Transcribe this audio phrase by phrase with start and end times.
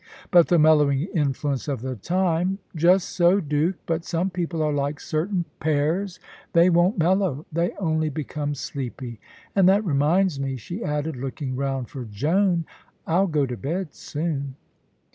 [0.31, 3.75] "But the mellowing influence of the time" "Just so, Duke.
[3.85, 6.19] But some people are like certain pears,
[6.53, 9.19] they won't mellow they only become sleepy.
[9.55, 12.65] And that reminds me," she added, looking round for Joan.
[13.05, 14.55] "I'll go to bed soon."